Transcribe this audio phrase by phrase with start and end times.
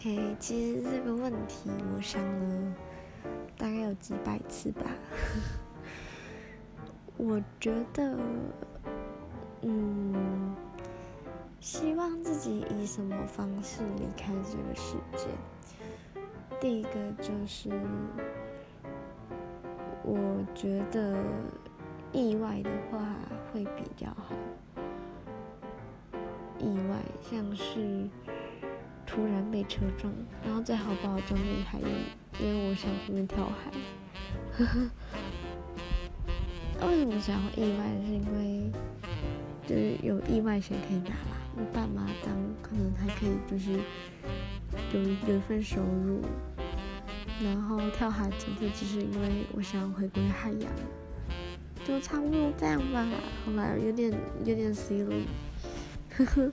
[0.00, 2.74] OK，其实这个问题我想了
[3.58, 4.86] 大概有几百次吧。
[7.18, 8.16] 我觉得，
[9.60, 10.56] 嗯，
[11.60, 15.28] 希望自己以什么方式离开这个世界？
[16.58, 16.90] 第一个
[17.20, 17.68] 就是，
[20.02, 21.14] 我觉得
[22.10, 23.04] 意外的话
[23.52, 24.34] 会比较好。
[26.58, 26.96] 意外
[27.30, 28.08] 像是
[29.10, 30.14] 突然被车撞，
[30.46, 31.86] 然后最好把我撞进海里，
[32.38, 33.72] 因为我想顺便跳海。
[36.86, 37.90] 为什么想要意外？
[38.06, 38.70] 是因为
[39.66, 43.80] 就是有意外险可以拿啦，我爸妈当可能还可以就是
[44.92, 46.22] 有有一份收入。
[47.42, 50.72] 然后跳海纯粹只是因为我想要回归海洋，
[51.84, 53.04] 就差不多这样吧。
[53.44, 55.26] 好来有点有点 silly。
[56.10, 56.52] 呵呵。